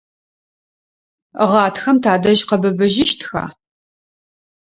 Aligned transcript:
Гъатхэм 1.49 1.97
тадэжь 2.03 2.43
къэбыбыжьыщтха? 2.49 3.43